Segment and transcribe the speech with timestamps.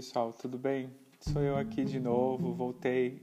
[0.00, 0.88] pessoal, tudo bem?
[1.20, 3.20] Sou eu aqui de novo, voltei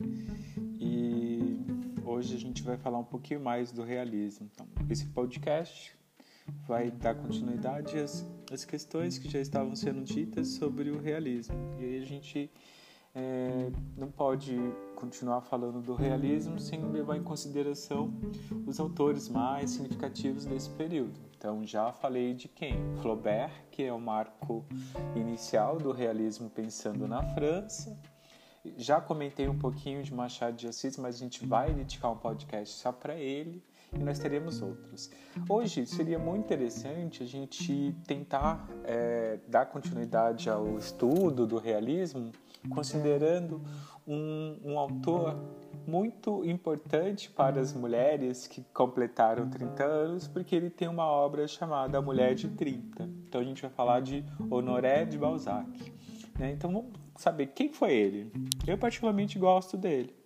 [0.80, 1.60] e
[2.06, 4.48] hoje a gente vai falar um pouquinho mais do realismo.
[4.54, 5.98] Então, esse podcast
[6.68, 11.56] vai dar continuidade às, às questões que já estavam sendo ditas sobre o realismo.
[11.80, 12.52] E aí a gente
[13.16, 14.56] é, não pode
[14.98, 18.12] continuar falando do realismo sem levar em consideração
[18.66, 21.20] os autores mais significativos desse período.
[21.38, 22.76] Então já falei de quem?
[23.00, 24.66] Flaubert, que é o marco
[25.16, 27.96] inicial do realismo pensando na França.
[28.76, 32.76] Já comentei um pouquinho de Machado de Assis, mas a gente vai dedicar um podcast
[32.76, 35.10] só para ele e nós teremos outros.
[35.50, 42.32] Hoje seria muito interessante a gente tentar é, dar continuidade ao estudo do realismo
[42.70, 43.62] considerando
[44.06, 45.38] um, um autor
[45.86, 51.98] muito importante para as mulheres que completaram 30 anos, porque ele tem uma obra chamada
[51.98, 53.04] A Mulher de 30.
[53.28, 55.68] Então a gente vai falar de Honoré de Balzac.
[56.38, 56.52] Né?
[56.52, 58.32] Então vamos saber quem foi ele.
[58.66, 60.17] Eu particularmente gosto dele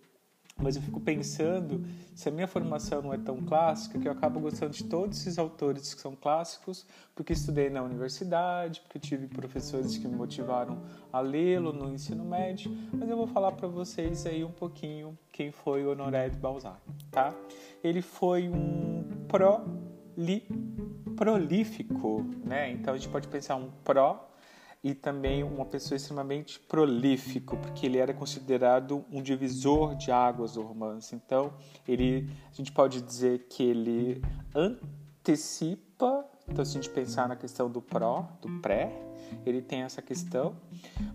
[0.60, 4.38] mas eu fico pensando se a minha formação não é tão clássica que eu acabo
[4.40, 9.98] gostando de todos esses autores que são clássicos porque estudei na universidade, porque tive professores
[9.98, 14.44] que me motivaram a lê-lo no ensino médio, mas eu vou falar para vocês aí
[14.44, 17.34] um pouquinho quem foi Honoré de Balzac, tá?
[17.82, 20.46] Ele foi um proli,
[21.16, 22.70] prolífico, né?
[22.70, 24.31] Então a gente pode pensar um pró
[24.82, 30.62] e também uma pessoa extremamente prolífico, porque ele era considerado um divisor de águas do
[30.62, 31.14] romance.
[31.14, 31.52] Então,
[31.86, 34.20] ele, a gente pode dizer que ele
[34.54, 38.92] antecipa, então se a gente pensar na questão do pró, do pré,
[39.46, 40.56] ele tem essa questão,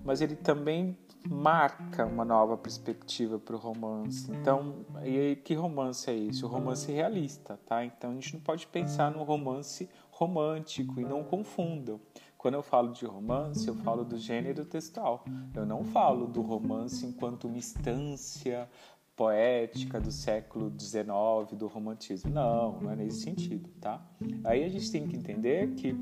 [0.04, 0.98] mas ele também
[1.30, 4.32] marca uma nova perspectiva para o romance.
[4.32, 6.44] Então, e que romance é esse?
[6.46, 7.84] O romance realista, tá?
[7.84, 12.00] Então a gente não pode pensar no romance romântico e não confundam.
[12.38, 15.26] Quando eu falo de romance, eu falo do gênero textual.
[15.56, 18.70] Eu não falo do romance enquanto uma instância
[19.16, 22.32] poética do século XIX, do romantismo.
[22.32, 24.00] Não, não é nesse sentido, tá?
[24.44, 25.98] Aí a gente tem que entender que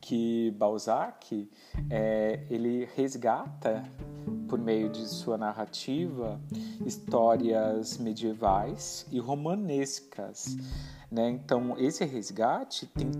[0.00, 1.48] que Balzac
[1.88, 3.82] é, ele resgata
[4.46, 6.38] por meio de sua narrativa
[6.84, 10.58] histórias medievais e romanescas,
[11.10, 11.30] né?
[11.30, 13.10] Então esse resgate tem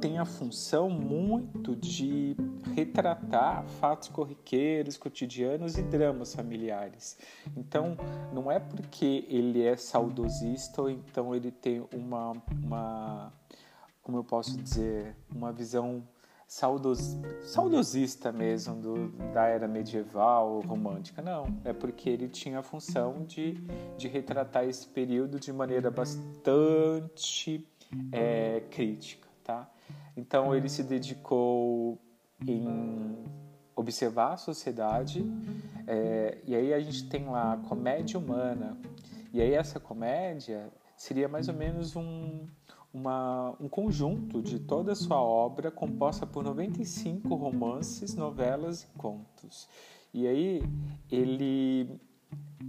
[0.00, 2.34] tem a função muito de
[2.74, 7.18] retratar fatos corriqueiros, cotidianos e dramas familiares.
[7.56, 7.96] Então,
[8.32, 13.32] não é porque ele é saudosista ou então ele tem uma, uma
[14.02, 16.02] como eu posso dizer, uma visão
[16.50, 21.22] saudos, saudosista mesmo do, da era medieval romântica.
[21.22, 23.52] Não, é porque ele tinha a função de,
[23.96, 27.64] de retratar esse período de maneira bastante
[28.10, 29.68] é, crítica, tá?
[30.16, 31.98] Então ele se dedicou
[32.46, 33.24] em
[33.74, 35.24] observar a sociedade
[35.86, 38.78] é, e aí a gente tem lá a comédia humana
[39.32, 42.46] e aí essa comédia seria mais ou menos um,
[42.94, 49.68] uma, um conjunto de toda a sua obra composta por 95 romances, novelas e contos.
[50.12, 50.62] E aí
[51.10, 52.00] ele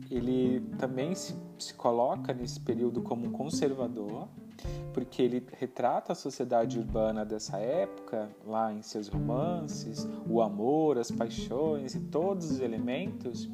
[0.09, 4.27] ele também se, se coloca nesse período como um conservador
[4.93, 11.09] porque ele retrata a sociedade urbana dessa época, lá em seus romances, o amor, as
[11.09, 13.49] paixões e todos os elementos,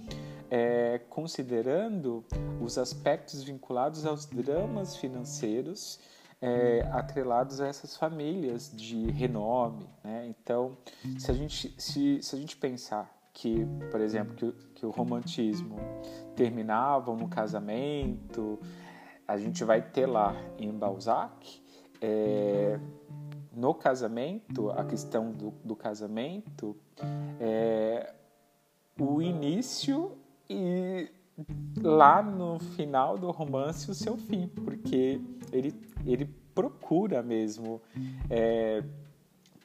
[0.50, 2.26] é, considerando
[2.62, 6.00] os aspectos vinculados aos dramas financeiros
[6.42, 9.88] é, atrelados a essas famílias de renome.
[10.04, 10.28] Né?
[10.28, 10.78] Então,
[11.18, 15.76] se a, gente, se, se a gente pensar que, por exemplo, que, que o romantismo
[16.36, 18.60] terminava no casamento,
[19.28, 21.62] a gente vai ter lá em Balzac
[22.02, 22.80] é,
[23.56, 26.76] no casamento, a questão do, do casamento,
[27.40, 28.12] é,
[29.00, 30.18] o início
[30.50, 31.08] e
[31.80, 35.22] lá no final do romance o seu fim, porque
[35.52, 35.76] ele,
[36.08, 36.26] ele
[36.56, 37.84] procura mesmo
[38.32, 38.84] é,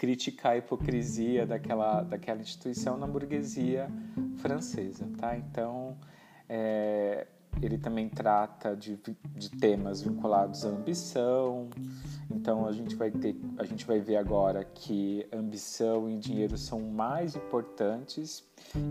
[0.02, 3.88] criticar a hipocrisia daquela, daquela instituição na burguesia
[4.38, 5.36] francesa, tá?
[5.36, 5.96] Então,
[6.48, 7.28] é,
[7.62, 8.98] ele também trata de,
[9.36, 11.70] de temas vinculados à ambição.
[12.28, 16.80] Então a gente vai ter, a gente vai ver agora que ambição e dinheiro são
[16.80, 18.42] mais importantes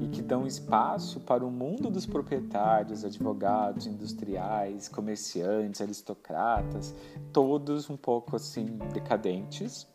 [0.01, 6.95] e que dão espaço para o mundo dos proprietários, advogados, industriais, comerciantes, aristocratas,
[7.33, 9.91] todos um pouco assim decadentes.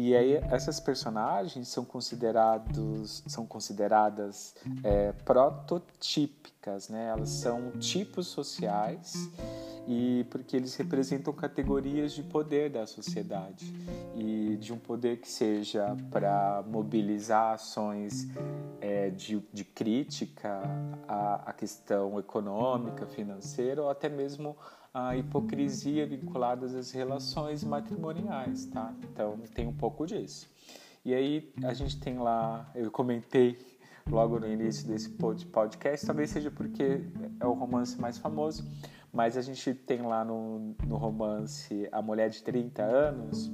[0.00, 4.54] E aí essas personagens são considerados são consideradas
[4.84, 7.08] é, prototípicas, né?
[7.08, 9.28] Elas são tipos sociais
[9.88, 13.74] e porque eles representam categorias de poder da sociedade
[14.14, 18.28] e de um poder que seja para mobilizar ações
[18.80, 20.62] é, de, de, crítica
[21.08, 24.56] à, à questão econômica, financeira ou até mesmo
[25.06, 28.92] a hipocrisia vinculadas às relações matrimoniais, tá?
[29.04, 30.50] Então tem um pouco disso.
[31.04, 33.56] E aí a gente tem lá, eu comentei
[34.10, 37.02] logo no início desse podcast, talvez seja porque
[37.38, 38.66] é o romance mais famoso,
[39.12, 43.52] mas a gente tem lá no, no romance A Mulher de 30 Anos,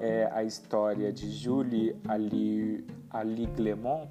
[0.00, 4.08] é, a história de Julie Ali, Ali Glemont,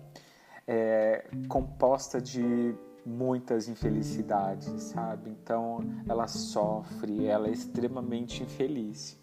[0.67, 2.73] é, composta de
[3.09, 5.31] muitas infelicidades, sabe?
[5.31, 9.17] Então ela sofre, ela é extremamente infeliz.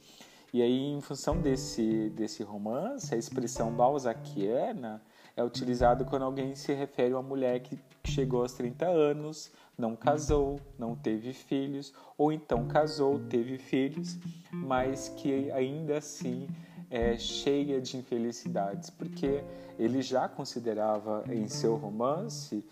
[0.52, 5.02] E aí, em função desse, desse romance, a expressão balzaquiana
[5.36, 9.94] é utilizada quando alguém se refere a uma mulher que chegou aos 30 anos, não
[9.94, 14.16] casou, não teve filhos, ou então casou, teve filhos,
[14.50, 16.48] mas que ainda assim
[16.90, 19.44] é cheia de infelicidades, porque
[19.78, 22.64] ele já considerava em seu romance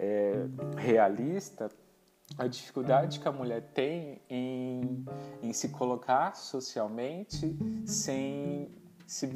[0.00, 1.70] é, realista
[2.38, 5.04] a dificuldade que a mulher tem em,
[5.42, 8.70] em se colocar socialmente sem
[9.06, 9.28] se,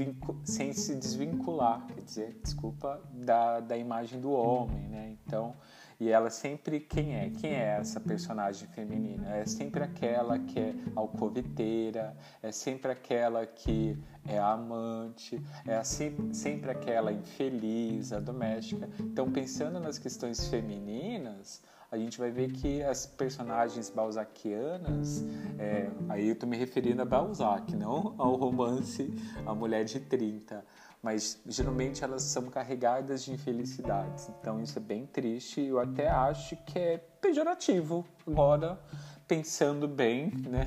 [0.44, 5.16] sem se desvincular, quer dizer, desculpa, da, da imagem do homem, né?
[5.26, 5.56] Então,
[5.99, 7.31] e ela sempre quem é?
[7.31, 9.37] Quem é essa personagem feminina?
[9.37, 13.96] É sempre aquela que é alcoviteira, é sempre aquela que
[14.26, 18.88] é amante, é assim, sempre aquela infeliz, a doméstica.
[18.99, 21.62] Então, pensando nas questões femininas,
[21.94, 25.25] a gente vai ver que as personagens balzaquianas,
[25.58, 29.14] é, aí eu estou me referindo a Balzac, não ao romance
[29.47, 30.64] A Mulher de 30,
[31.04, 34.30] mas geralmente elas são carregadas de infelicidades.
[34.40, 38.80] Então isso é bem triste eu até acho que é pejorativo agora,
[39.28, 40.66] pensando bem, né?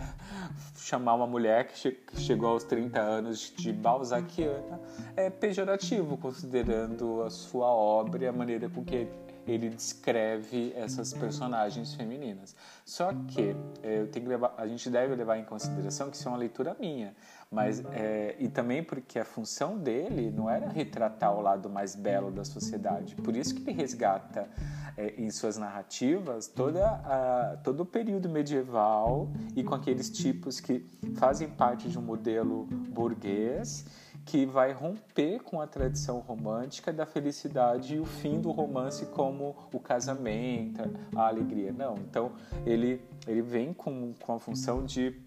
[0.78, 4.80] Chamar uma mulher que, che que chegou aos 30 anos de balzaquiana
[5.16, 9.08] é pejorativo, considerando a sua obra e a maneira com que
[9.48, 12.56] ele descreve essas personagens femininas.
[12.86, 16.28] Só que é, eu tenho que levar, a gente deve levar em consideração que isso
[16.28, 17.16] é uma leitura minha,
[17.50, 22.30] mas é, e também porque a função dele não era retratar o lado mais belo
[22.30, 23.16] da sociedade.
[23.16, 24.50] Por isso que ele resgata
[24.98, 30.86] é, em suas narrativas toda a, todo o período medieval e com aqueles tipos que
[31.16, 33.86] fazem parte de um modelo burguês
[34.28, 39.56] que vai romper com a tradição romântica da felicidade e o fim do romance como
[39.72, 40.82] o casamento,
[41.16, 41.72] a alegria.
[41.72, 42.34] Não, então
[42.66, 45.18] ele, ele vem com, com a função de,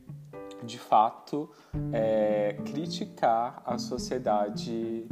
[0.63, 1.51] de fato,
[1.93, 5.07] é, criticar a sociedade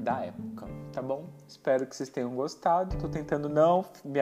[0.00, 1.26] da época, tá bom?
[1.46, 2.94] Espero que vocês tenham gostado.
[2.94, 4.20] Estou tentando não me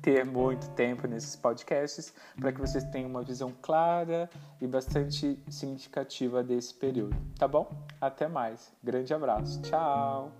[0.00, 4.28] ter muito tempo nesses podcasts para que vocês tenham uma visão clara
[4.60, 7.70] e bastante significativa desse período, tá bom?
[8.00, 8.72] Até mais.
[8.82, 9.60] Grande abraço.
[9.62, 10.32] Tchau.